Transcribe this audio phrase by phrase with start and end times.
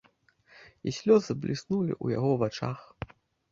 [0.91, 2.79] І слёзы бліснулі ў яго вачах.